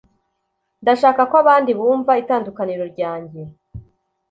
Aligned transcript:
ndashaka 0.81 1.21
ko 1.29 1.35
abandi 1.43 1.71
bumva 1.79 2.11
itandukaniro 2.23 2.83
ryanjye 2.93 3.41